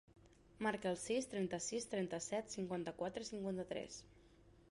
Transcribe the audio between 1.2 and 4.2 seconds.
trenta-sis, trenta-set, cinquanta-quatre, cinquanta-tres.